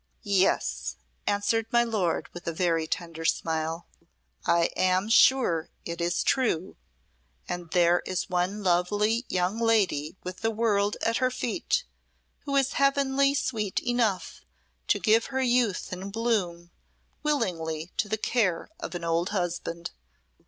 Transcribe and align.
"Yes," 0.23 0.95
answered 1.27 1.67
my 1.71 1.83
lord 1.83 2.27
with 2.33 2.47
a 2.47 2.51
very 2.51 2.87
tender 2.87 3.23
smile, 3.23 3.85
"I 4.47 4.71
am 4.75 5.09
sure 5.09 5.69
it 5.85 6.01
is 6.01 6.23
true, 6.23 6.75
and 7.47 7.69
there 7.69 8.01
is 8.07 8.27
one 8.27 8.63
lovely 8.63 9.25
young 9.29 9.59
lady 9.59 10.15
with 10.23 10.37
the 10.41 10.49
world 10.49 10.97
at 11.03 11.17
her 11.17 11.29
feet 11.29 11.83
who 12.45 12.55
is 12.55 12.73
heavenly 12.81 13.35
sweet 13.35 13.79
enough 13.83 14.41
to 14.87 14.97
give 14.97 15.25
her 15.27 15.39
youth 15.43 15.91
and 15.91 16.11
bloom 16.11 16.71
willingly 17.21 17.91
to 17.97 18.09
the 18.09 18.17
care 18.17 18.71
of 18.79 18.95
an 18.95 19.03
old 19.03 19.29
husband." 19.29 19.91